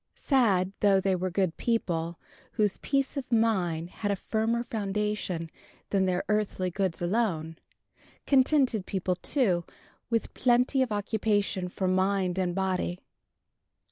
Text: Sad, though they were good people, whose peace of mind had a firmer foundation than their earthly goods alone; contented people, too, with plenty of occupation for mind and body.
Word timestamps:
Sad, 0.15 0.71
though 0.79 0.99
they 0.99 1.15
were 1.15 1.29
good 1.29 1.57
people, 1.57 2.17
whose 2.53 2.79
peace 2.79 3.17
of 3.17 3.31
mind 3.31 3.91
had 3.91 4.09
a 4.09 4.15
firmer 4.15 4.63
foundation 4.63 5.51
than 5.91 6.07
their 6.07 6.23
earthly 6.27 6.71
goods 6.71 7.03
alone; 7.03 7.59
contented 8.25 8.87
people, 8.87 9.15
too, 9.15 9.63
with 10.09 10.33
plenty 10.33 10.81
of 10.81 10.91
occupation 10.91 11.69
for 11.69 11.87
mind 11.87 12.39
and 12.39 12.55
body. 12.55 12.97